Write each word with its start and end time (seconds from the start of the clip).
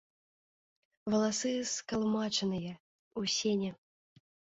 Валасы 1.13 1.51
скалмачаныя, 1.73 2.73
у 3.21 3.27
сене. 3.35 3.71